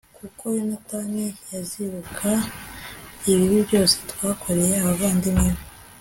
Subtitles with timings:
[0.17, 2.29] kuko yonatani yazibuka
[3.29, 5.61] ibibi byose twakoreye abavandimwe be